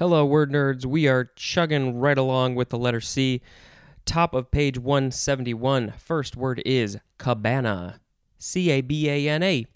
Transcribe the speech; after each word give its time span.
Hello, 0.00 0.24
word 0.24 0.50
nerds. 0.50 0.86
We 0.86 1.08
are 1.08 1.30
chugging 1.36 1.98
right 1.98 2.16
along 2.16 2.54
with 2.54 2.70
the 2.70 2.78
letter 2.78 3.02
C. 3.02 3.42
Top 4.06 4.32
of 4.32 4.50
page 4.50 4.78
171. 4.78 5.92
First 5.98 6.38
word 6.38 6.62
is 6.64 6.96
cabana. 7.18 8.00
C 8.38 8.70
A 8.70 8.80
B 8.80 9.10
A 9.10 9.28
N 9.28 9.42
A. 9.42 9.66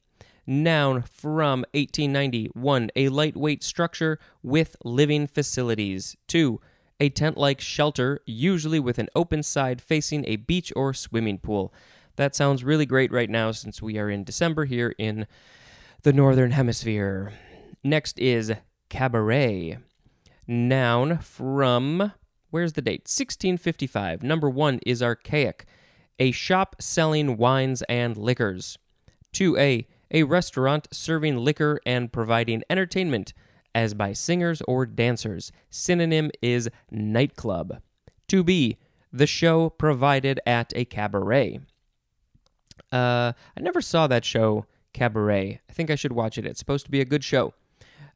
Noun 0.46 1.02
from 1.02 1.66
1890. 1.74 2.46
1. 2.54 2.90
A 2.96 3.10
lightweight 3.10 3.62
structure 3.62 4.18
with 4.42 4.76
living 4.82 5.26
facilities. 5.26 6.16
2. 6.28 6.58
A 7.00 7.10
tent 7.10 7.36
like 7.36 7.60
shelter, 7.60 8.18
usually 8.24 8.80
with 8.80 8.98
an 8.98 9.10
open 9.14 9.42
side 9.42 9.82
facing 9.82 10.24
a 10.26 10.36
beach 10.36 10.72
or 10.74 10.94
swimming 10.94 11.36
pool. 11.36 11.70
That 12.16 12.34
sounds 12.34 12.64
really 12.64 12.86
great 12.86 13.12
right 13.12 13.28
now 13.28 13.52
since 13.52 13.82
we 13.82 13.98
are 13.98 14.08
in 14.08 14.24
December 14.24 14.64
here 14.64 14.94
in 14.96 15.26
the 16.02 16.14
Northern 16.14 16.52
Hemisphere. 16.52 17.34
Next 17.82 18.18
is 18.18 18.54
cabaret 18.88 19.80
noun 20.46 21.18
from 21.18 22.12
where's 22.50 22.74
the 22.74 22.82
date? 22.82 23.02
1655 23.02 24.22
number 24.22 24.48
1 24.48 24.80
is 24.86 25.02
archaic. 25.02 25.66
A 26.18 26.30
shop 26.30 26.76
selling 26.80 27.36
wines 27.36 27.82
and 27.82 28.16
liquors. 28.16 28.78
2a 29.32 29.86
a 30.10 30.22
restaurant 30.22 30.86
serving 30.92 31.36
liquor 31.36 31.80
and 31.84 32.12
providing 32.12 32.62
entertainment 32.70 33.34
as 33.74 33.92
by 33.94 34.12
singers 34.12 34.62
or 34.68 34.86
dancers. 34.86 35.50
Synonym 35.70 36.30
is 36.40 36.70
nightclub. 36.90 37.80
2b 38.28 38.76
the 39.12 39.26
show 39.26 39.70
provided 39.70 40.40
at 40.44 40.72
a 40.74 40.84
cabaret. 40.84 41.60
Uh, 42.90 43.32
i 43.56 43.60
never 43.60 43.80
saw 43.80 44.06
that 44.06 44.24
show 44.24 44.66
cabaret. 44.92 45.60
I 45.68 45.72
think 45.72 45.90
i 45.90 45.94
should 45.94 46.12
watch 46.12 46.38
it. 46.38 46.46
It's 46.46 46.58
supposed 46.58 46.84
to 46.86 46.90
be 46.90 47.00
a 47.00 47.04
good 47.04 47.24
show 47.24 47.54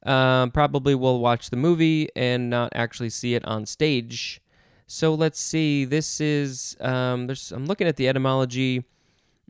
um, 0.03 0.51
probably 0.51 0.95
will 0.95 1.19
watch 1.19 1.49
the 1.49 1.57
movie 1.57 2.09
and 2.15 2.49
not 2.49 2.71
actually 2.73 3.09
see 3.09 3.35
it 3.35 3.43
on 3.45 3.65
stage. 3.65 4.41
So 4.87 5.13
let's 5.13 5.39
see. 5.39 5.85
This 5.85 6.19
is 6.19 6.75
um, 6.79 7.27
there's. 7.27 7.51
I'm 7.51 7.65
looking 7.65 7.87
at 7.87 7.95
the 7.95 8.07
etymology. 8.07 8.85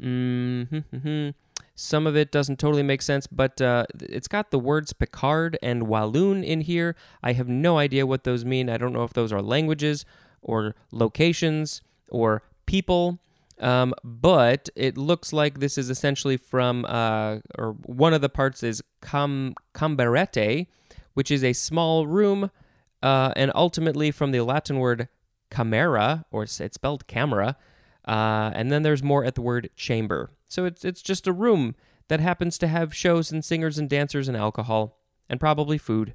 Mm-hmm. 0.02 1.30
Some 1.76 2.08
of 2.08 2.18
it 2.18 2.30
doesn't 2.30 2.60
totally 2.60 2.84
make 2.84 3.02
sense, 3.02 3.26
but 3.26 3.62
uh, 3.62 3.86
it's 4.02 4.28
got 4.28 4.52
the 4.52 4.60
words 4.60 4.92
Picard 4.92 5.58
and 5.62 5.88
Walloon 5.88 6.44
in 6.44 6.62
here. 6.62 6.94
I 7.23 7.32
have 7.34 7.48
no 7.48 7.78
idea 7.78 8.06
what 8.06 8.26
those 8.26 8.44
mean. 8.44 8.70
I 8.70 8.78
don't 8.78 8.92
know 8.92 9.06
if 9.06 9.14
those 9.14 9.32
are 9.32 9.42
languages 9.42 10.04
or 10.42 10.76
locations 10.92 11.82
or 12.10 12.44
people. 12.66 13.20
Um, 13.60 13.94
but 14.04 14.70
it 14.76 14.98
looks 14.98 15.34
like 15.34 15.60
this 15.60 15.78
is 15.78 15.90
essentially 15.90 16.38
from, 16.38 16.86
uh, 16.86 17.40
or 17.58 17.74
one 17.86 18.14
of 18.14 18.22
the 18.22 18.30
parts 18.30 18.64
is 18.64 18.82
cam- 19.02 19.54
camberete, 19.74 20.68
which 21.14 21.30
is 21.30 21.44
a 21.44 21.54
small 21.54 22.08
room, 22.08 22.52
uh, 23.04 23.34
and 23.36 23.52
ultimately 23.54 24.12
from 24.12 24.32
the 24.32 24.42
Latin 24.42 24.80
word 24.80 25.10
camera, 25.52 26.26
or 26.32 26.44
it's 26.44 26.62
spelled 26.72 27.08
camera, 27.08 27.58
uh, 28.08 28.52
and 28.54 28.72
then 28.72 28.84
there's 28.84 29.04
more 29.04 29.26
at 29.26 29.36
the 29.36 29.42
word 29.42 29.70
chamber. 29.76 30.32
So 30.48 30.66
it's 30.66 30.84
it's 30.84 31.02
just 31.02 31.28
a 31.28 31.34
room 31.34 31.76
that 32.08 32.20
happens 32.20 32.58
to 32.58 32.68
have 32.68 32.96
shows 32.96 33.32
and 33.32 33.44
singers 33.46 33.78
and 33.78 33.90
dancers 33.90 34.28
and 34.28 34.36
alcohol 34.36 35.00
and 35.30 35.40
probably 35.40 35.78
food. 35.78 36.14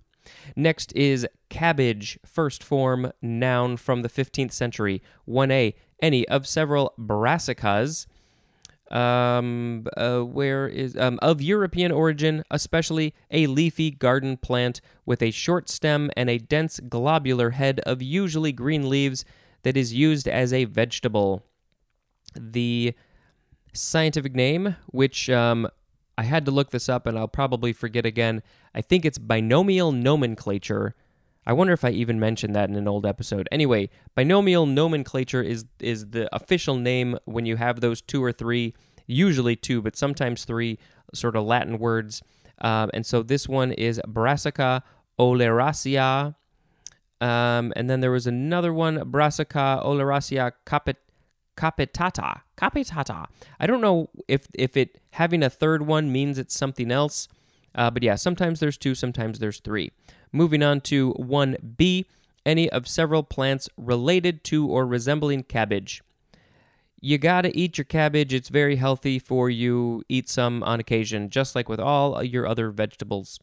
Next 0.57 0.93
is 0.97 1.27
cabbage, 1.49 2.19
first 2.25 2.65
form 2.65 3.13
noun 3.23 3.77
from 3.77 4.03
the 4.03 4.09
15th 4.09 4.53
century. 4.53 5.03
1a, 5.29 5.75
any 6.01 6.27
of 6.29 6.47
several 6.47 6.93
brassicas. 6.99 8.07
Um, 8.91 9.87
uh, 9.97 10.21
where 10.21 10.69
is 10.69 10.95
um, 10.97 11.19
of 11.23 11.41
European 11.41 11.91
origin, 11.91 12.45
especially 12.51 13.15
a 13.31 13.47
leafy 13.47 13.91
garden 13.91 14.37
plant 14.37 14.83
with 15.07 15.23
a 15.23 15.31
short 15.31 15.71
stem 15.71 16.11
and 16.17 16.29
a 16.29 16.39
dense 16.39 16.81
globular 16.81 17.51
head 17.51 17.81
of 17.81 18.03
usually 18.03 18.53
green 18.53 18.89
leaves 18.89 19.25
that 19.63 19.77
is 19.77 19.95
used 19.95 20.29
as 20.29 20.53
a 20.53 20.67
vegetable. 20.67 21.43
The 22.39 22.95
scientific 23.73 24.35
name, 24.35 24.77
which 24.87 25.29
um, 25.29 25.69
I 26.17 26.23
had 26.23 26.45
to 26.45 26.51
look 26.51 26.71
this 26.71 26.89
up 26.89 27.07
and 27.07 27.19
I'll 27.19 27.29
probably 27.29 27.73
forget 27.73 28.07
again. 28.07 28.43
I 28.75 28.81
think 28.81 29.05
it's 29.05 29.19
binomial 29.19 29.93
nomenclature. 29.93 30.95
I 31.47 31.53
wonder 31.53 31.73
if 31.73 31.85
I 31.85 31.91
even 31.91 32.19
mentioned 32.19 32.55
that 32.57 32.69
in 32.71 32.77
an 32.77 32.89
old 32.89 33.07
episode. 33.07 33.49
Anyway, 33.53 33.91
binomial 34.15 34.67
nomenclature 34.67 35.43
is 35.43 35.65
is 35.79 36.11
the 36.11 36.35
official 36.35 36.77
name 36.77 37.19
when 37.25 37.47
you 37.47 37.57
have 37.57 37.81
those 37.81 38.01
two 38.01 38.23
or 38.23 38.33
three, 38.33 38.75
usually 39.07 39.57
two, 39.57 39.83
but 39.83 39.97
sometimes 39.97 40.45
three 40.45 40.79
sort 41.13 41.37
of 41.37 41.45
Latin 41.45 41.79
words. 41.79 42.23
Um, 42.61 42.91
and 42.95 43.05
so 43.05 43.23
this 43.23 43.49
one 43.49 43.73
is 43.73 44.01
Brassica 44.07 44.83
oleracea. 45.19 46.35
Um, 47.21 47.73
and 47.77 47.89
then 47.89 48.01
there 48.01 48.11
was 48.11 48.27
another 48.27 48.73
one, 48.73 49.11
Brassica 49.11 49.81
oleracea 49.85 50.53
capit 50.67 50.97
capitata. 51.57 52.41
Capitata. 52.57 53.27
I 53.61 53.67
don't 53.67 53.81
know 53.81 54.09
if 54.29 54.49
if 54.55 54.77
it 54.77 54.99
having 55.13 55.43
a 55.43 55.51
third 55.51 55.87
one 55.87 56.11
means 56.11 56.39
it's 56.39 56.57
something 56.57 56.91
else. 56.91 57.29
Uh, 57.75 57.91
but 57.91 58.03
yeah, 58.03 58.15
sometimes 58.15 58.61
there's 58.61 58.79
two, 58.79 58.95
sometimes 58.95 59.41
there's 59.41 59.61
three. 59.61 59.91
Moving 60.35 60.65
on 60.65 60.81
to 60.81 61.15
1b, 61.15 62.07
any 62.45 62.69
of 62.71 62.89
several 62.89 63.23
plants 63.23 63.69
related 63.77 64.43
to 64.45 64.67
or 64.67 64.85
resembling 64.85 65.45
cabbage. 65.45 66.03
You 67.01 67.19
gotta 67.19 67.57
eat 67.57 67.79
your 67.79 67.85
cabbage. 67.85 68.35
It's 68.35 68.49
very 68.49 68.75
healthy 68.75 69.21
for 69.21 69.49
you. 69.49 70.03
Eat 70.09 70.29
some 70.29 70.65
on 70.65 70.81
occasion, 70.81 71.31
just 71.31 71.55
like 71.55 71.69
with 71.69 71.79
all 71.79 72.21
your 72.21 72.49
other 72.49 72.71
vegetables. 72.71 73.39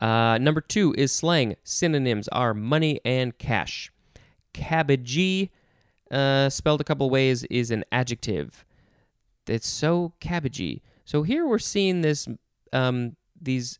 Uh, 0.00 0.38
number 0.40 0.62
two 0.62 0.94
is 0.96 1.12
slang. 1.12 1.54
Synonyms 1.64 2.28
are 2.28 2.54
money 2.54 2.98
and 3.04 3.36
cash. 3.36 3.92
Cabbagey, 4.54 5.50
uh, 6.10 6.48
spelled 6.48 6.80
a 6.80 6.84
couple 6.84 7.10
ways, 7.10 7.44
is 7.44 7.70
an 7.70 7.84
adjective. 7.92 8.64
It's 9.46 9.68
so 9.68 10.14
cabbagey. 10.18 10.80
So 11.04 11.24
here 11.24 11.46
we're 11.46 11.58
seeing 11.58 12.00
this 12.00 12.26
um, 12.72 13.16
these 13.38 13.78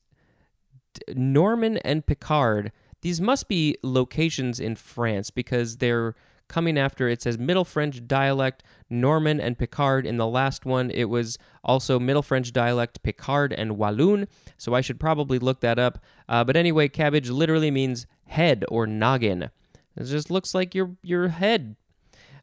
Norman 1.14 1.78
and 1.78 2.04
Picard. 2.06 2.72
These 3.03 3.20
must 3.20 3.48
be 3.48 3.76
locations 3.82 4.59
in 4.59 4.76
France 4.76 5.31
because 5.31 5.76
they're 5.76 6.14
coming 6.48 6.78
after 6.78 7.09
it 7.09 7.22
says 7.22 7.38
Middle 7.38 7.64
French 7.64 8.06
dialect 8.06 8.62
Norman 8.91 9.41
and 9.41 9.59
Picard. 9.59 10.06
In 10.06 10.16
the 10.16 10.26
last 10.26 10.64
one, 10.64 10.91
it 10.91 11.04
was 11.04 11.38
also 11.62 11.98
Middle 12.00 12.22
French 12.22 12.53
dialect 12.53 13.03
Picard 13.03 13.53
and 13.53 13.76
Walloon. 13.76 14.26
So 14.56 14.75
I 14.75 14.81
should 14.81 14.98
probably 14.98 15.38
look 15.38 15.60
that 15.60 15.78
up. 15.78 15.98
Uh, 16.28 16.44
but 16.44 16.56
anyway, 16.56 16.88
cabbage 16.88 17.30
literally 17.30 17.70
means 17.70 18.06
head 18.26 18.65
or 18.69 18.86
noggin. 18.86 19.50
It 19.97 20.04
just 20.04 20.30
looks 20.30 20.54
like 20.54 20.75
your 20.75 20.97
your 21.03 21.28
head. 21.28 21.76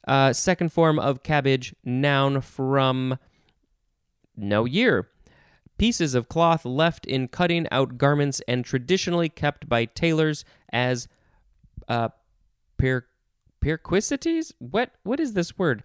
Uh, 0.08 0.34
second 0.34 0.72
form 0.72 1.00
of 1.00 1.24
cabbage, 1.24 1.74
noun 1.84 2.42
from 2.42 3.18
no 4.38 4.66
year 4.66 5.10
pieces 5.78 6.16
of 6.16 6.30
cloth 6.30 6.66
left 6.66 7.06
in 7.06 7.28
cutting 7.28 7.68
out 7.72 7.98
garments 7.98 8.42
and 8.48 8.64
traditionally 8.64 9.30
kept 9.30 9.68
by 9.68 9.86
tailors 9.86 10.46
as 10.72 11.08
uh, 11.88 12.10
per- 12.78 13.06
perquisites. 13.62 14.54
What 14.60 14.92
what 15.04 15.20
is 15.20 15.34
this 15.34 15.58
word? 15.58 15.84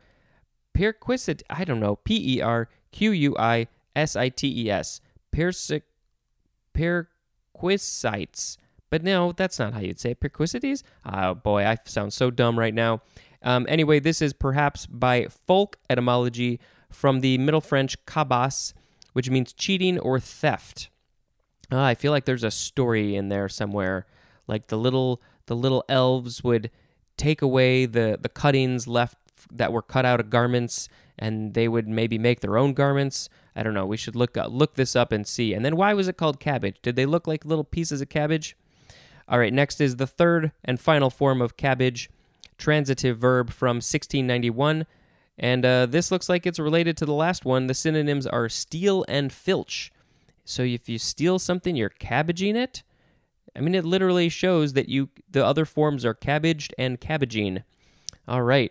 Perquisite. 0.74 1.42
I 1.50 1.64
don't 1.64 1.80
know. 1.80 1.96
P 1.96 2.36
E 2.36 2.40
R 2.40 2.68
Q 2.92 3.10
U 3.12 3.36
I 3.38 3.66
S 3.96 4.16
I 4.16 4.28
T 4.28 4.66
E 4.66 4.70
S. 4.70 5.00
Persic. 5.32 5.84
Perquisites. 6.72 8.56
But 8.90 9.04
no, 9.04 9.32
that's 9.32 9.58
not 9.58 9.74
how 9.74 9.80
you'd 9.80 10.00
say 10.00 10.12
it. 10.12 10.20
Perquisites? 10.20 10.82
Oh 11.04 11.34
boy, 11.34 11.64
I 11.64 11.78
sound 11.84 12.12
so 12.12 12.30
dumb 12.30 12.58
right 12.58 12.74
now. 12.74 13.02
Um, 13.42 13.66
anyway, 13.68 14.00
this 14.00 14.20
is 14.20 14.32
perhaps 14.32 14.86
by 14.86 15.26
folk 15.26 15.78
etymology 15.88 16.60
from 16.90 17.20
the 17.20 17.38
Middle 17.38 17.60
French 17.60 18.04
cabas, 18.04 18.74
which 19.12 19.30
means 19.30 19.52
cheating 19.52 19.98
or 19.98 20.18
theft. 20.20 20.90
Uh, 21.72 21.80
I 21.80 21.94
feel 21.94 22.12
like 22.12 22.24
there's 22.24 22.44
a 22.44 22.50
story 22.50 23.14
in 23.14 23.28
there 23.28 23.48
somewhere, 23.48 24.06
like 24.46 24.68
the 24.68 24.78
little 24.78 25.22
the 25.46 25.56
little 25.56 25.84
elves 25.88 26.42
would 26.42 26.70
take 27.16 27.42
away 27.42 27.86
the 27.86 28.18
the 28.20 28.28
cuttings 28.28 28.86
left 28.88 29.16
that 29.50 29.72
were 29.72 29.82
cut 29.82 30.04
out 30.04 30.20
of 30.20 30.30
garments, 30.30 30.88
and 31.18 31.54
they 31.54 31.68
would 31.68 31.88
maybe 31.88 32.18
make 32.18 32.40
their 32.40 32.58
own 32.58 32.72
garments. 32.72 33.28
I 33.54 33.62
don't 33.62 33.74
know. 33.74 33.86
We 33.86 33.96
should 33.96 34.16
look 34.16 34.36
uh, 34.36 34.46
look 34.46 34.74
this 34.74 34.96
up 34.96 35.12
and 35.12 35.26
see. 35.26 35.54
And 35.54 35.64
then 35.64 35.76
why 35.76 35.94
was 35.94 36.08
it 36.08 36.16
called 36.16 36.40
cabbage? 36.40 36.76
Did 36.82 36.96
they 36.96 37.06
look 37.06 37.26
like 37.26 37.44
little 37.44 37.64
pieces 37.64 38.00
of 38.00 38.08
cabbage? 38.08 38.56
All 39.28 39.38
right. 39.38 39.52
Next 39.52 39.80
is 39.80 39.96
the 39.96 40.06
third 40.06 40.52
and 40.64 40.80
final 40.80 41.10
form 41.10 41.40
of 41.40 41.56
cabbage, 41.56 42.10
transitive 42.58 43.18
verb 43.18 43.50
from 43.50 43.76
1691. 43.76 44.86
And 45.40 45.64
uh, 45.64 45.86
this 45.86 46.10
looks 46.10 46.28
like 46.28 46.46
it's 46.46 46.58
related 46.58 46.98
to 46.98 47.06
the 47.06 47.14
last 47.14 47.46
one. 47.46 47.66
The 47.66 47.74
synonyms 47.74 48.26
are 48.26 48.48
steal 48.50 49.06
and 49.08 49.32
filch. 49.32 49.90
So 50.44 50.62
if 50.62 50.86
you 50.88 50.98
steal 50.98 51.38
something, 51.38 51.74
you're 51.76 51.88
cabbaging 51.88 52.56
it. 52.56 52.82
I 53.56 53.60
mean, 53.60 53.74
it 53.74 53.86
literally 53.86 54.28
shows 54.28 54.74
that 54.74 54.90
you 54.90 55.08
the 55.28 55.44
other 55.44 55.64
forms 55.64 56.04
are 56.04 56.14
cabbaged 56.14 56.74
and 56.78 57.00
cabbaging. 57.00 57.64
All 58.28 58.42
right. 58.42 58.70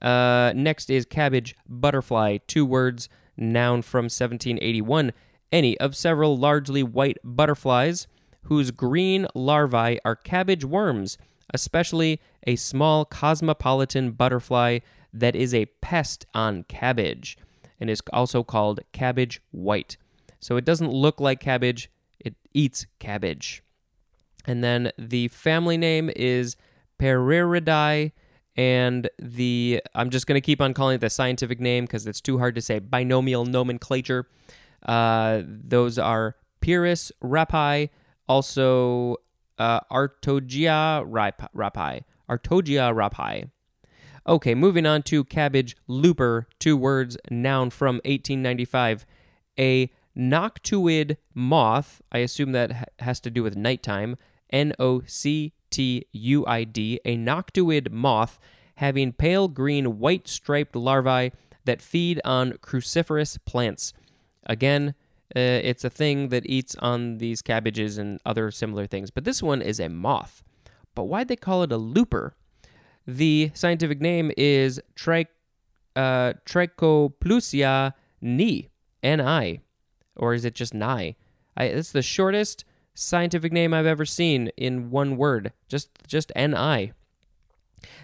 Uh, 0.00 0.52
next 0.56 0.88
is 0.88 1.04
cabbage 1.04 1.54
butterfly. 1.68 2.38
Two 2.46 2.64
words, 2.64 3.08
noun 3.36 3.82
from 3.82 4.04
1781. 4.04 5.12
Any 5.52 5.78
of 5.78 5.94
several 5.94 6.36
largely 6.36 6.82
white 6.82 7.18
butterflies 7.22 8.06
whose 8.44 8.70
green 8.70 9.26
larvae 9.34 9.98
are 10.04 10.16
cabbage 10.16 10.64
worms, 10.64 11.18
especially 11.52 12.20
a 12.46 12.56
small 12.56 13.04
cosmopolitan 13.04 14.12
butterfly 14.12 14.78
that 15.12 15.36
is 15.36 15.54
a 15.54 15.66
pest 15.80 16.26
on 16.34 16.64
cabbage 16.64 17.36
and 17.80 17.90
is 17.90 18.02
also 18.12 18.42
called 18.42 18.80
cabbage 18.92 19.40
white. 19.50 19.96
So 20.40 20.56
it 20.56 20.64
doesn't 20.64 20.90
look 20.90 21.20
like 21.20 21.40
cabbage, 21.40 21.90
it 22.20 22.34
eats 22.54 22.86
cabbage. 22.98 23.62
And 24.46 24.62
then 24.62 24.92
the 24.98 25.28
family 25.28 25.76
name 25.76 26.10
is 26.14 26.56
Periridae, 27.00 28.12
and 28.56 29.10
the 29.18 29.82
I'm 29.94 30.10
just 30.10 30.26
going 30.26 30.36
to 30.36 30.40
keep 30.40 30.60
on 30.60 30.72
calling 30.72 30.94
it 30.94 31.00
the 31.00 31.10
scientific 31.10 31.60
name 31.60 31.84
because 31.84 32.06
it's 32.06 32.20
too 32.20 32.38
hard 32.38 32.54
to 32.54 32.62
say. 32.62 32.78
Binomial 32.78 33.44
nomenclature. 33.44 34.28
Uh, 34.84 35.42
those 35.44 35.98
are 35.98 36.36
Pieris 36.60 37.10
rapae, 37.22 37.90
also 38.28 39.16
uh, 39.58 39.80
Artogeia 39.90 41.04
rapae. 41.04 42.02
Artogeia 42.30 42.94
rapae. 42.94 43.50
Okay, 44.28 44.56
moving 44.56 44.86
on 44.86 45.02
to 45.04 45.22
cabbage 45.22 45.76
looper, 45.86 46.48
two 46.58 46.76
words, 46.76 47.16
noun 47.30 47.70
from 47.70 47.96
1895. 47.96 49.06
A 49.56 49.88
noctuid 50.18 51.16
moth, 51.32 52.02
I 52.10 52.18
assume 52.18 52.50
that 52.50 52.92
has 52.98 53.20
to 53.20 53.30
do 53.30 53.44
with 53.44 53.56
nighttime, 53.56 54.16
N 54.50 54.72
O 54.80 55.02
C 55.06 55.52
T 55.70 56.06
U 56.10 56.44
I 56.44 56.64
D, 56.64 57.00
a 57.04 57.16
noctuid 57.16 57.92
moth 57.92 58.40
having 58.76 59.12
pale 59.12 59.46
green 59.46 60.00
white 60.00 60.26
striped 60.26 60.74
larvae 60.74 61.32
that 61.64 61.80
feed 61.80 62.20
on 62.24 62.52
cruciferous 62.54 63.38
plants. 63.44 63.92
Again, 64.44 64.94
uh, 65.36 65.40
it's 65.40 65.84
a 65.84 65.90
thing 65.90 66.30
that 66.30 66.46
eats 66.46 66.74
on 66.80 67.18
these 67.18 67.42
cabbages 67.42 67.96
and 67.96 68.18
other 68.26 68.50
similar 68.50 68.86
things, 68.86 69.10
but 69.10 69.24
this 69.24 69.40
one 69.40 69.62
is 69.62 69.78
a 69.78 69.88
moth. 69.88 70.42
But 70.96 71.04
why'd 71.04 71.28
they 71.28 71.36
call 71.36 71.62
it 71.62 71.70
a 71.70 71.76
looper? 71.76 72.34
The 73.06 73.52
scientific 73.54 74.00
name 74.00 74.32
is 74.36 74.80
tri- 74.96 75.26
uh, 75.94 76.34
Trichoplusia 76.44 77.94
ni, 78.20 78.68
N-I, 79.02 79.60
or 80.16 80.34
is 80.34 80.44
it 80.44 80.54
just 80.54 80.74
ni? 80.74 81.16
I, 81.56 81.64
it's 81.64 81.92
the 81.92 82.02
shortest 82.02 82.64
scientific 82.94 83.52
name 83.52 83.72
I've 83.72 83.86
ever 83.86 84.04
seen 84.04 84.48
in 84.56 84.90
one 84.90 85.16
word, 85.16 85.52
just 85.68 85.90
just 86.08 86.32
N-I. 86.34 86.92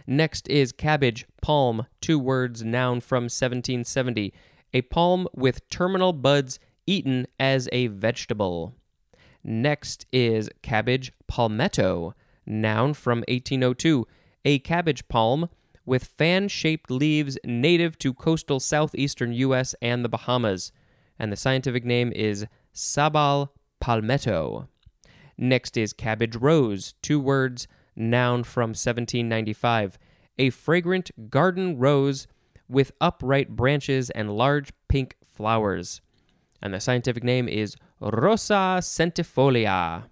Next 0.07 0.49
is 0.49 0.71
cabbage, 0.71 1.27
palm, 1.41 1.87
two 2.01 2.19
words, 2.19 2.63
noun 2.63 3.01
from 3.01 3.25
1770. 3.25 4.33
A 4.75 4.83
palm 4.83 5.27
with 5.35 5.69
terminal 5.69 6.13
buds 6.13 6.61
eaten 6.87 7.27
as 7.41 7.69
a 7.73 7.89
vegetable. 7.89 8.75
Next 9.43 10.07
is 10.13 10.49
cabbage, 10.63 11.13
palmetto, 11.27 12.15
noun 12.47 12.95
from 12.95 13.19
1802 13.29 14.07
a 14.45 14.59
cabbage 14.61 15.07
palm 15.09 15.49
with 15.85 16.05
fan 16.05 16.49
shaped 16.49 16.91
leaves 16.91 17.39
native 17.45 17.99
to 17.99 18.15
coastal 18.15 18.61
southeastern 18.61 19.33
U.S. 19.33 19.75
and 19.83 20.05
the 20.05 20.09
Bahamas, 20.09 20.73
and 21.19 21.33
the 21.33 21.37
scientific 21.37 21.85
name 21.85 22.13
is 22.13 22.47
Sabal 22.75 23.49
palmetto. 23.81 24.69
Next 25.37 25.77
is 25.77 25.93
cabbage 25.93 26.37
rose, 26.37 26.95
two 27.03 27.19
words, 27.19 27.67
noun 27.97 28.45
from 28.45 28.71
1795, 28.71 29.99
a 30.39 30.51
fragrant 30.51 31.31
garden 31.31 31.79
rose 31.79 32.27
with 32.69 32.93
upright 33.01 33.51
branches 33.51 34.11
and 34.11 34.37
large 34.37 34.73
pink 34.89 35.17
flowers. 35.27 36.01
And 36.63 36.73
the 36.73 36.81
scientific 36.81 37.25
name 37.25 37.49
is 37.49 37.77
Rosa 38.01 38.79
centifolia. 38.81 40.05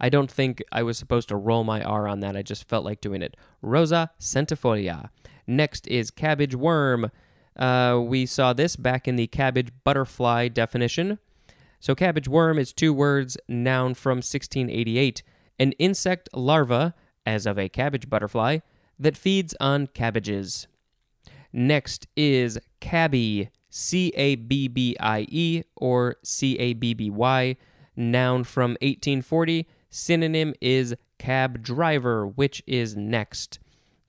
I 0.00 0.08
don't 0.08 0.30
think 0.30 0.62
I 0.72 0.82
was 0.82 0.96
supposed 0.96 1.28
to 1.28 1.36
roll 1.36 1.62
my 1.62 1.82
R 1.82 2.08
on 2.08 2.20
that. 2.20 2.36
I 2.36 2.42
just 2.42 2.68
felt 2.68 2.84
like 2.84 3.00
doing 3.00 3.20
it. 3.20 3.36
Rosa 3.60 4.10
centifolia. 4.18 5.10
Next 5.46 5.86
is 5.88 6.10
cabbage 6.10 6.54
worm. 6.54 7.10
Uh, 7.56 8.00
we 8.02 8.24
saw 8.24 8.52
this 8.54 8.76
back 8.76 9.06
in 9.06 9.16
the 9.16 9.26
cabbage 9.26 9.70
butterfly 9.84 10.48
definition. 10.48 11.18
So, 11.80 11.94
cabbage 11.94 12.28
worm 12.28 12.58
is 12.58 12.72
two 12.72 12.92
words, 12.92 13.36
noun 13.48 13.94
from 13.94 14.18
1688. 14.18 15.22
An 15.58 15.72
insect 15.72 16.28
larva, 16.34 16.94
as 17.26 17.44
of 17.46 17.58
a 17.58 17.68
cabbage 17.68 18.08
butterfly, 18.08 18.58
that 18.98 19.16
feeds 19.16 19.54
on 19.60 19.86
cabbages. 19.88 20.66
Next 21.52 22.06
is 22.16 22.58
cabby, 22.80 23.50
C 23.68 24.12
A 24.16 24.36
B 24.36 24.68
B 24.68 24.96
I 25.00 25.26
E 25.28 25.62
or 25.76 26.16
C 26.22 26.58
A 26.58 26.74
B 26.74 26.94
B 26.94 27.10
Y, 27.10 27.56
noun 27.96 28.44
from 28.44 28.72
1840 28.82 29.66
Synonym 29.90 30.54
is 30.60 30.94
cab 31.18 31.62
driver, 31.62 32.26
which 32.26 32.62
is 32.66 32.96
next. 32.96 33.58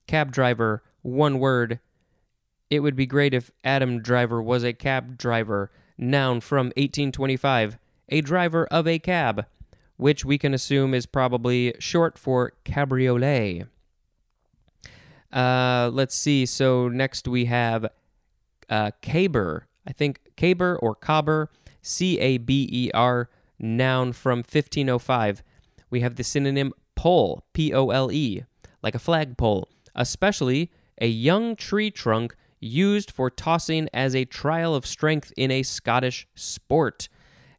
Cab 0.07 0.31
driver, 0.31 0.83
one 1.01 1.39
word. 1.39 1.79
It 2.69 2.79
would 2.81 2.95
be 2.95 3.07
great 3.07 3.33
if 3.33 3.51
Adam 3.63 4.01
Driver 4.01 4.41
was 4.41 4.63
a 4.63 4.73
cab 4.73 5.17
driver. 5.17 5.71
Noun 5.97 6.39
from 6.39 6.67
1825, 6.67 7.77
a 8.09 8.21
driver 8.21 8.65
of 8.67 8.87
a 8.87 8.97
cab, 8.97 9.45
which 9.97 10.23
we 10.23 10.37
can 10.37 10.53
assume 10.53 10.93
is 10.93 11.05
probably 11.05 11.73
short 11.79 12.17
for 12.17 12.53
cabriolet. 12.63 13.67
Uh, 15.31 15.89
let's 15.93 16.15
see. 16.15 16.45
So 16.45 16.87
next 16.87 17.27
we 17.27 17.45
have 17.45 17.87
uh, 18.69 18.91
caber. 19.01 19.67
I 19.85 19.93
think 19.93 20.21
caber 20.35 20.77
or 20.81 20.95
cobber, 20.95 21.49
C 21.81 22.19
A 22.19 22.37
B 22.37 22.67
E 22.71 22.91
R, 22.93 23.29
noun 23.59 24.13
from 24.13 24.39
1505 24.39 25.43
we 25.91 25.99
have 25.99 26.15
the 26.15 26.23
synonym 26.23 26.73
pole, 26.95 27.43
P 27.53 27.73
O 27.73 27.89
L 27.89 28.11
E, 28.11 28.43
like 28.81 28.95
a 28.95 28.99
flagpole, 28.99 29.69
especially 29.93 30.71
a 30.99 31.07
young 31.07 31.55
tree 31.55 31.91
trunk 31.91 32.35
used 32.59 33.11
for 33.11 33.29
tossing 33.29 33.89
as 33.93 34.15
a 34.15 34.25
trial 34.25 34.73
of 34.73 34.85
strength 34.85 35.33
in 35.35 35.51
a 35.51 35.63
Scottish 35.63 36.27
sport. 36.35 37.09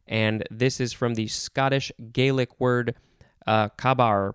And 0.07 0.43
this 0.49 0.79
is 0.79 0.93
from 0.93 1.13
the 1.13 1.27
Scottish 1.27 1.91
Gaelic 2.11 2.59
word 2.59 2.95
uh, 3.45 3.69
cabar, 3.77 4.33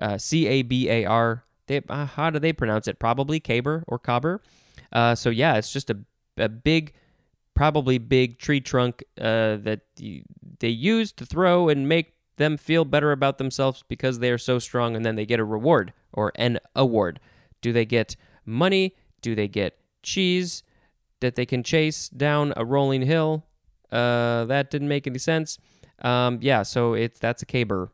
uh, 0.00 0.18
C 0.18 0.46
A 0.46 0.62
B 0.62 0.88
A 0.90 1.04
R. 1.04 1.44
Uh, 1.70 2.06
how 2.06 2.30
do 2.30 2.38
they 2.38 2.52
pronounce 2.52 2.88
it? 2.88 2.98
Probably 2.98 3.40
caber 3.40 3.84
or 3.86 3.98
cobber. 3.98 4.40
Uh, 4.92 5.14
so 5.14 5.30
yeah, 5.30 5.56
it's 5.56 5.72
just 5.72 5.90
a, 5.90 5.98
a 6.36 6.48
big, 6.48 6.94
probably 7.54 7.98
big 7.98 8.38
tree 8.38 8.60
trunk 8.60 9.04
uh, 9.20 9.56
that 9.56 9.80
they 9.96 10.68
use 10.68 11.12
to 11.12 11.26
throw 11.26 11.68
and 11.68 11.88
make 11.88 12.14
them 12.38 12.56
feel 12.56 12.84
better 12.84 13.12
about 13.12 13.38
themselves 13.38 13.84
because 13.88 14.18
they 14.18 14.30
are 14.30 14.38
so 14.38 14.58
strong 14.58 14.96
and 14.96 15.04
then 15.04 15.16
they 15.16 15.26
get 15.26 15.40
a 15.40 15.44
reward 15.44 15.92
or 16.12 16.32
an 16.36 16.58
award. 16.74 17.20
Do 17.60 17.72
they 17.72 17.84
get 17.84 18.16
money? 18.44 18.96
Do 19.20 19.34
they 19.34 19.48
get 19.48 19.78
cheese 20.02 20.62
that 21.20 21.34
they 21.34 21.46
can 21.46 21.62
chase 21.62 22.08
down 22.08 22.52
a 22.56 22.64
rolling 22.64 23.02
hill? 23.02 23.44
Uh, 23.90 24.44
that 24.46 24.70
didn't 24.70 24.88
make 24.88 25.06
any 25.06 25.18
sense. 25.18 25.58
Um, 26.00 26.38
yeah, 26.40 26.62
so 26.62 26.94
it's 26.94 27.18
that's 27.18 27.42
a 27.42 27.46
caber. 27.46 27.90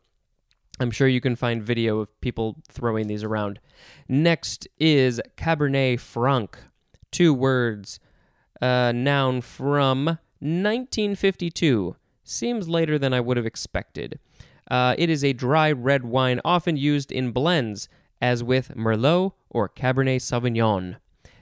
I'm 0.81 0.91
sure 0.91 1.07
you 1.07 1.21
can 1.21 1.37
find 1.37 1.63
video 1.63 2.01
of 2.01 2.21
people 2.21 2.57
throwing 2.69 3.07
these 3.07 3.23
around. 3.23 3.61
Next 4.09 4.67
is 4.79 5.21
Cabernet 5.37 6.01
Franc. 6.01 6.59
Two 7.13 7.33
words. 7.33 8.01
Uh, 8.61 8.93
noun 8.93 9.41
from 9.41 10.07
1952. 10.41 11.97
Seems 12.25 12.69
later 12.69 12.99
than 12.99 13.13
I 13.13 13.21
would 13.21 13.37
have 13.37 13.47
expected. 13.47 14.19
Uh, 14.71 14.95
it 14.97 15.11
is 15.11 15.23
a 15.23 15.33
dry 15.33 15.71
red 15.71 16.05
wine 16.05 16.41
often 16.45 16.77
used 16.77 17.13
in 17.13 17.31
blends, 17.31 17.89
as 18.21 18.43
with 18.43 18.75
Merlot 18.75 19.33
or 19.51 19.69
Cabernet 19.69 20.21
Sauvignon. 20.21 20.97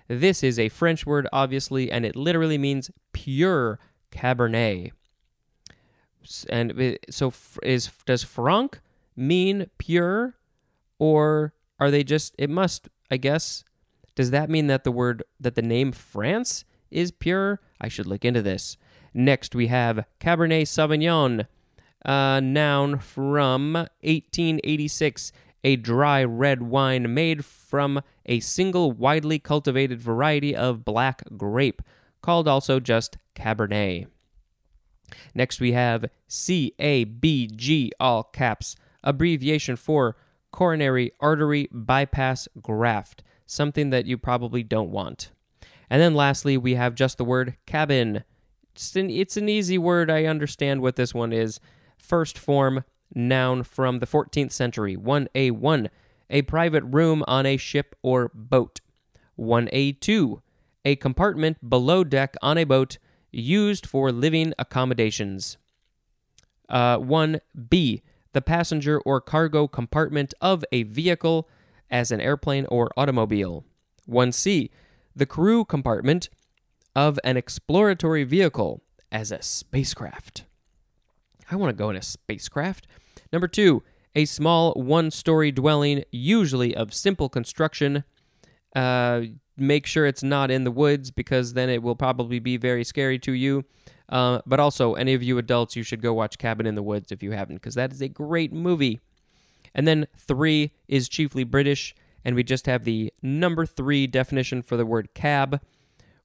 This 0.09 0.43
is 0.43 0.59
a 0.59 0.69
French 0.69 1.07
word, 1.07 1.29
obviously, 1.33 1.91
and 1.91 2.05
it 2.05 2.17
literally 2.17 2.59
means 2.59 2.91
pure 3.13 3.79
Cabernet. 4.11 4.93
And 6.49 6.99
so, 7.11 7.33
is 7.63 7.91
does 8.07 8.23
Franc 8.23 8.81
mean 9.17 9.67
pure, 9.79 10.37
or 10.99 11.53
are 11.81 11.91
they 11.91 12.05
just? 12.05 12.35
It 12.39 12.51
must, 12.51 12.89
I 13.11 13.17
guess. 13.17 13.65
Does 14.15 14.31
that 14.31 14.51
mean 14.51 14.67
that 14.67 14.85
the 14.85 14.93
word 14.93 15.23
that 15.41 15.55
the 15.55 15.63
name 15.63 15.93
France 15.93 16.65
is 16.91 17.11
pure? 17.11 17.61
I 17.81 17.89
should 17.89 18.07
look 18.07 18.25
into 18.25 18.43
this. 18.43 18.77
Next, 19.15 19.55
we 19.55 19.67
have 19.69 20.05
Cabernet 20.21 20.63
Sauvignon 20.63 21.47
uh, 22.05 22.41
noun 22.41 22.99
from 22.99 23.75
1886, 23.75 25.33
a 25.65 25.77
dry 25.77 26.25
red 26.25 26.63
wine 26.63 27.13
made 27.15 27.45
from 27.45 28.03
a 28.27 28.41
single 28.41 28.93
widely 28.93 29.39
cultivated 29.39 30.01
variety 30.01 30.55
of 30.55 30.85
black 30.85 31.23
grape, 31.37 31.83
called 32.21 32.49
also 32.49 32.81
just 32.81 33.17
Cabernet. 33.35 34.07
Next, 35.35 35.61
we 35.61 35.73
have 35.73 36.07
CABG, 36.29 37.91
all 38.01 38.25
caps, 38.25 38.77
abbreviation 39.03 39.77
for 39.77 40.17
coronary 40.51 41.13
artery 41.21 41.69
bypass 41.73 42.49
graft, 42.61 43.23
something 43.47 43.91
that 43.91 44.07
you 44.07 44.17
probably 44.19 44.63
don't 44.63 44.91
want. 44.91 45.31
And 45.91 46.01
then 46.01 46.15
lastly, 46.15 46.57
we 46.57 46.75
have 46.75 46.95
just 46.95 47.19
the 47.19 47.25
word 47.25 47.57
cabin. 47.67 48.25
It's 48.75 48.97
an, 48.97 49.11
it's 49.11 49.37
an 49.37 49.49
easy 49.49 49.77
word. 49.77 50.11
I 50.11 50.25
understand 50.25 50.81
what 50.81 50.97
this 50.97 51.13
one 51.13 51.33
is. 51.33 51.61
First 52.03 52.37
form, 52.37 52.85
noun 53.15 53.63
from 53.63 54.01
the 54.01 54.07
14th 54.07 54.51
century. 54.51 54.97
1A1, 54.97 55.89
a 56.29 56.43
private 56.43 56.83
room 56.83 57.23
on 57.29 57.47
a 57.47 57.57
ship 57.57 57.95
or 58.03 58.31
boat. 58.35 58.81
1A2, 59.39 60.43
a 60.85 60.97
compartment 60.97 61.71
below 61.71 62.03
deck 62.03 62.35
on 62.43 62.59
a 62.59 62.65
boat 62.65 62.99
used 63.31 63.87
for 63.87 64.11
living 64.11 64.53
accommodations. 64.59 65.57
Uh, 66.69 66.99
1B, 66.99 68.03
the 68.33 68.43
passenger 68.43 69.01
or 69.01 69.21
cargo 69.21 69.69
compartment 69.69 70.35
of 70.41 70.65
a 70.73 70.83
vehicle 70.83 71.49
as 71.89 72.11
an 72.11 72.21
airplane 72.21 72.67
or 72.67 72.91
automobile. 72.97 73.65
1C, 74.09 74.71
the 75.15 75.27
crew 75.27 75.65
compartment 75.65 76.29
of 76.97 77.21
an 77.23 77.37
exploratory 77.37 78.25
vehicle 78.25 78.83
as 79.13 79.31
a 79.31 79.41
spacecraft. 79.41 80.45
I 81.51 81.57
want 81.57 81.71
to 81.71 81.81
go 81.81 81.91
in 81.91 81.97
a 81.97 82.03
spacecraft. 82.03 82.87
Number 83.33 83.49
two, 83.49 83.83
a 84.15 84.25
small 84.25 84.73
one 84.75 85.11
story 85.11 85.51
dwelling, 85.51 86.05
usually 86.11 86.75
of 86.75 86.93
simple 86.93 87.29
construction. 87.29 88.05
Uh, 88.75 89.23
make 89.57 89.87
sure 89.87 90.07
it's 90.07 90.23
not 90.23 90.51
in 90.51 90.65
the 90.65 90.71
woods 90.71 91.11
because 91.11 91.55
then 91.55 91.69
it 91.69 91.83
will 91.83 91.97
probably 91.97 92.39
be 92.39 92.57
very 92.57 92.85
scary 92.85 93.19
to 93.19 93.33
you. 93.33 93.65
Uh, 94.09 94.41
but 94.45 94.61
also, 94.61 94.95
any 94.95 95.15
of 95.15 95.23
you 95.23 95.39
adults, 95.39 95.75
you 95.77 95.83
should 95.83 96.03
go 96.03 96.13
watch 96.13 96.37
Cabin 96.37 96.67
in 96.67 96.75
the 96.75 96.83
Woods 96.83 97.11
if 97.11 97.23
you 97.23 97.31
haven't, 97.33 97.57
because 97.57 97.75
that 97.77 97.93
is 97.93 98.03
a 98.03 98.09
great 98.09 98.53
movie. 98.53 99.01
And 99.75 99.89
then 99.89 100.07
three 100.19 100.73
is 100.87 101.09
chiefly 101.09 101.45
British, 101.45 101.95
and 102.23 102.37
we 102.37 102.43
just 102.43 102.67
have 102.67 102.85
the 102.85 103.11
number 103.23 103.65
three 103.65 104.07
definition 104.07 104.61
for 104.61 104.77
the 104.77 104.85
word 104.85 105.15
cab, 105.15 105.63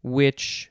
which 0.03 0.69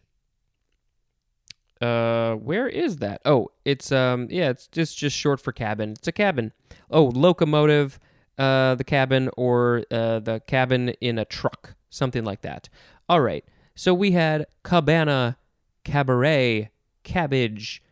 uh 1.81 2.35
where 2.35 2.69
is 2.69 2.99
that? 2.99 3.21
Oh 3.25 3.49
it's 3.65 3.93
um 3.93 4.29
yeah 4.31 4.51
it's 4.51 4.67
just 4.69 4.97
just 4.99 5.17
short 5.17 5.41
for 5.41 5.53
cabin. 5.53 5.91
It's 5.93 6.09
a 6.09 6.13
cabin. 6.13 6.53
Oh 6.91 7.05
locomotive 7.15 7.99
uh 8.39 8.75
the 8.75 8.85
cabin 8.85 9.31
or 9.37 9.83
uh 9.91 10.21
the 10.21 10.41
cabin 10.47 10.91
in 11.01 11.19
a 11.19 11.25
truck 11.25 11.75
something 11.91 12.25
like 12.25 12.43
that. 12.43 12.69
All 13.09 13.21
right. 13.21 13.45
So 13.75 13.93
we 13.95 14.13
had 14.13 14.47
cabana 14.63 15.37
cabaret 15.85 16.71
cabbage 17.05 17.83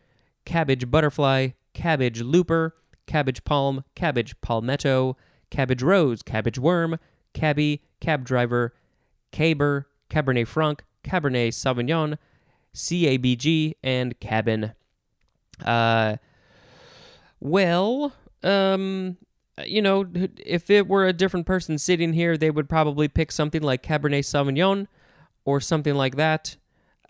cabbage 0.45 0.91
butterfly 0.91 1.49
cabbage 1.75 2.23
looper 2.23 2.75
cabbage 3.07 3.45
palm 3.45 3.85
cabbage 3.95 4.35
palmetto 4.41 5.17
cabbage 5.51 5.83
rose 5.83 6.23
cabbage 6.23 6.59
worm 6.59 6.99
cabbie 7.35 7.83
cab 8.01 8.25
driver 8.25 8.75
caber 9.33 9.87
cabernet 10.11 10.47
franc 10.49 10.83
cabernet 11.05 11.49
sauvignon 11.49 12.17
CABG, 12.75 13.75
and 13.83 14.19
Cabin. 14.21 14.73
Uh, 15.65 16.17
well, 17.41 18.13
um, 18.43 19.17
you 19.65 19.81
know, 19.81 20.07
if 20.45 20.71
it 20.71 20.89
were 20.89 21.07
a 21.07 21.13
different 21.13 21.47
person 21.47 21.79
sitting 21.79 22.13
here, 22.13 22.37
they 22.37 22.51
would 22.51 22.69
probably 22.69 23.09
pick 23.09 23.31
something 23.31 23.63
like 23.63 23.83
Cabernet 23.83 24.25
Sauvignon 24.25 24.87
or 25.45 25.61
something 25.61 25.95
like 25.95 26.17
that. 26.17 26.57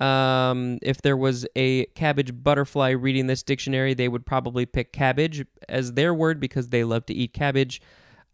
Um, 0.01 0.79
if 0.83 1.01
there 1.03 1.17
was 1.17 1.47
a 1.55 1.87
cabbage 1.87 2.43
butterfly 2.43 2.91
reading 2.91 3.29
this 3.29 3.43
dictionary, 3.43 3.95
they 3.95 4.09
would 4.09 4.27
probably 4.27 4.67
pick 4.67 4.93
cabbage 4.93 5.47
as 5.69 5.93
their 5.93 6.13
word 6.13 6.41
because 6.41 6.69
they 6.69 6.85
love 6.85 7.07
to 7.07 7.15
eat 7.15 7.33
cabbage. 7.33 7.81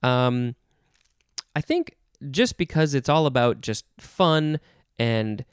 Um, 0.03 0.57
I 1.55 1.61
think 1.61 1.97
just 2.31 2.57
because 2.57 2.95
it's 2.95 3.09
all 3.09 3.27
about 3.27 3.61
just 3.61 3.85
fun 3.99 4.59
and 4.99 5.45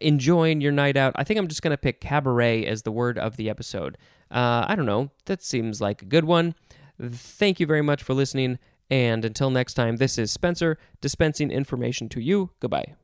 enjoying 0.00 0.60
your 0.60 0.72
night 0.72 0.96
out, 0.96 1.12
I 1.16 1.24
think 1.24 1.38
I'm 1.38 1.48
just 1.48 1.62
going 1.62 1.72
to 1.72 1.78
pick 1.78 2.00
cabaret 2.00 2.66
as 2.66 2.82
the 2.82 2.92
word 2.92 3.18
of 3.18 3.36
the 3.36 3.50
episode. 3.50 3.98
Uh, 4.30 4.64
I 4.68 4.76
don't 4.76 4.86
know. 4.86 5.10
That 5.26 5.42
seems 5.42 5.80
like 5.80 6.02
a 6.02 6.06
good 6.06 6.24
one. 6.24 6.54
Thank 7.00 7.60
you 7.60 7.66
very 7.66 7.82
much 7.82 8.02
for 8.02 8.14
listening. 8.14 8.58
And 8.90 9.24
until 9.24 9.50
next 9.50 9.74
time, 9.74 9.96
this 9.96 10.18
is 10.18 10.30
Spencer 10.30 10.78
dispensing 11.00 11.50
information 11.50 12.08
to 12.10 12.20
you. 12.20 12.50
Goodbye. 12.60 12.94